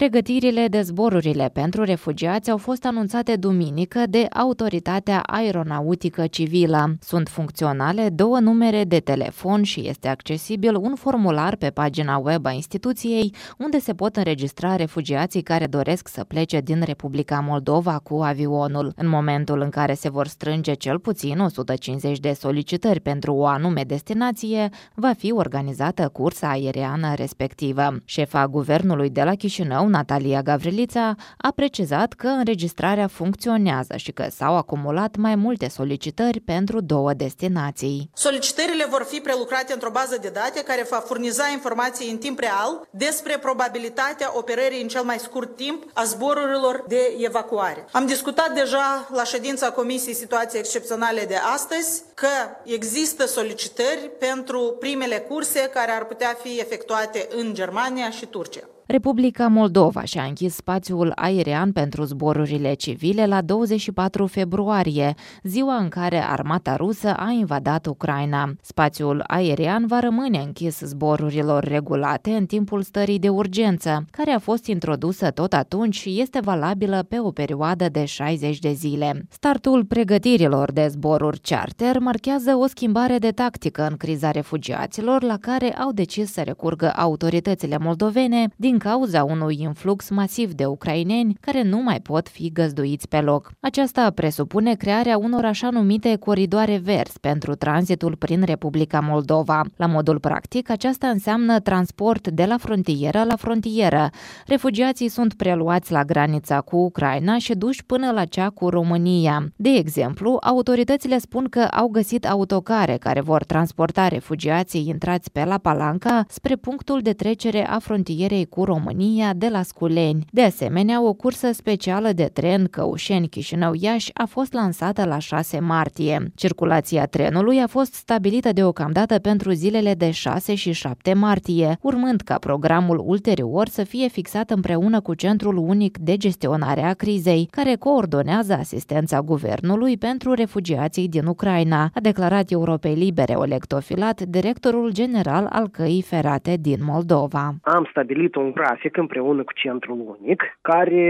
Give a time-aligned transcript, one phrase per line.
[0.00, 6.96] Pregătirile de zborurile pentru refugiați au fost anunțate duminică de Autoritatea Aeronautică Civilă.
[7.00, 12.50] Sunt funcționale două numere de telefon și este accesibil un formular pe pagina web a
[12.50, 18.92] instituției unde se pot înregistra refugiații care doresc să plece din Republica Moldova cu avionul.
[18.96, 23.82] În momentul în care se vor strânge cel puțin 150 de solicitări pentru o anume
[23.82, 27.96] destinație, va fi organizată cursa aeriană respectivă.
[28.04, 34.56] Șefa guvernului de la Chișinău, Natalia Gavrilița, a precizat că înregistrarea funcționează și că s-au
[34.56, 38.10] acumulat mai multe solicitări pentru două destinații.
[38.14, 42.88] Solicitările vor fi prelucrate într-o bază de date care va furniza informații în timp real
[42.90, 47.84] despre probabilitatea operării în cel mai scurt timp a zborurilor de evacuare.
[47.92, 52.28] Am discutat deja la ședința Comisiei Situații Excepționale de astăzi că
[52.64, 58.68] există solicitări pentru primele curse care ar putea fi efectuate în Germania și Turcia.
[58.90, 66.24] Republica Moldova și-a închis spațiul aerian pentru zborurile civile la 24 februarie, ziua în care
[66.24, 68.52] armata rusă a invadat Ucraina.
[68.62, 74.66] Spațiul aerian va rămâne închis zborurilor regulate în timpul stării de urgență, care a fost
[74.66, 79.26] introdusă tot atunci și este valabilă pe o perioadă de 60 de zile.
[79.28, 85.72] Startul pregătirilor de zboruri charter marchează o schimbare de tactică în criza refugiaților la care
[85.72, 91.82] au decis să recurgă autoritățile moldovene din cauza unui influx masiv de ucraineni care nu
[91.82, 93.52] mai pot fi găzduiți pe loc.
[93.60, 99.62] Aceasta presupune crearea unor așa numite coridoare verzi pentru tranzitul prin Republica Moldova.
[99.76, 104.10] La modul practic, aceasta înseamnă transport de la frontieră la frontieră.
[104.46, 109.52] Refugiații sunt preluați la granița cu Ucraina și duși până la cea cu România.
[109.56, 115.58] De exemplu, autoritățile spun că au găsit autocare care vor transporta refugiații intrați pe la
[115.58, 120.24] Palanca spre punctul de trecere a frontierei cu România de la Sculeni.
[120.30, 126.32] De asemenea, o cursă specială de tren Căușeni-Chișinău-Iași a fost lansată la 6 martie.
[126.34, 132.38] Circulația trenului a fost stabilită deocamdată pentru zilele de 6 și 7 martie, urmând ca
[132.38, 138.52] programul ulterior să fie fixat împreună cu Centrul Unic de Gestionare a Crizei, care coordonează
[138.52, 145.68] asistența guvernului pentru refugiații din Ucraina, a declarat Europei Libere Oleg Tofilat, directorul general al
[145.68, 147.54] căii ferate din Moldova.
[147.62, 151.04] Am stabilit un grafic împreună cu Centrul Unic, care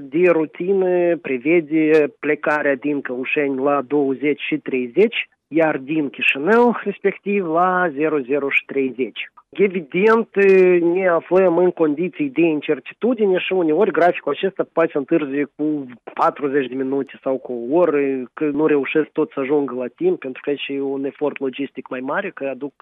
[0.00, 7.90] de rutină prevede plecarea din Căușeni la 20 și 30, iar din Chișinău, respectiv, la
[7.96, 9.30] 00 și 30.
[9.58, 10.28] Evident,
[10.94, 16.66] ne aflăm în condiții de incertitudine și uneori graficul acesta poate să întârzie cu 40
[16.68, 18.00] de minute sau cu o oră,
[18.34, 22.00] că nu reușesc tot să ajungă la timp, pentru că e un efort logistic mai
[22.00, 22.74] mare, că aduc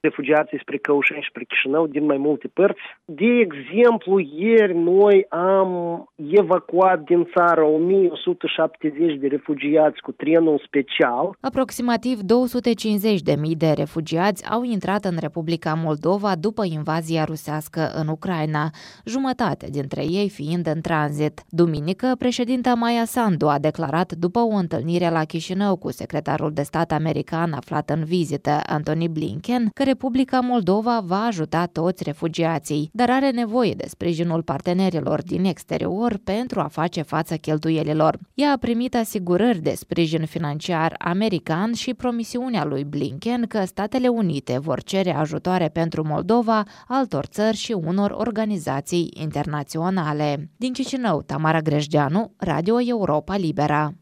[0.00, 2.80] refugiații spre Căușeni și spre Chișinău din mai multe părți.
[3.04, 5.70] De exemplu, ieri noi am
[6.16, 11.36] evacuat din țară 1170 de refugiați cu trenul special.
[11.40, 18.70] Aproximativ 250.000 de refugiați au intrat în Republica Moldova Moldova după invazia rusească în Ucraina,
[19.04, 21.44] jumătate dintre ei fiind în tranzit.
[21.48, 26.92] Duminică, președinta Maia Sandu a declarat după o întâlnire la Chișinău cu secretarul de stat
[26.92, 33.30] american aflat în vizită, Anthony Blinken, că Republica Moldova va ajuta toți refugiații, dar are
[33.30, 38.18] nevoie de sprijinul partenerilor din exterior pentru a face față cheltuielilor.
[38.34, 44.58] Ea a primit asigurări de sprijin financiar american și promisiunea lui Blinken că Statele Unite
[44.58, 50.50] vor cere ajutoare pentru pentru Moldova, altor țări și unor organizații internaționale.
[50.56, 53.94] Din Chișinău, Tamara Grejdeanu, Radio Europa Libera.